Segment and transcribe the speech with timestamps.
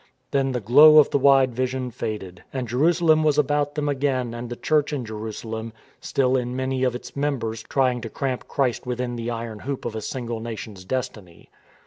[0.31, 4.33] Then the glow of the wide vision faded, and Jeru salem was about them again
[4.33, 8.47] and the Church in Jeru salem, still in many of its members trying to cramp
[8.47, 11.51] Christ within the iron hoop of a single nation's destiny.